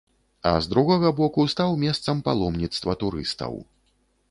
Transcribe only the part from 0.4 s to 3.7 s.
А з другога боку, стаў месцам паломніцтва турыстаў.